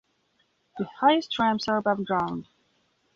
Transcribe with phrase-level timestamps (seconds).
[0.79, 2.47] The highest ramps are above ground.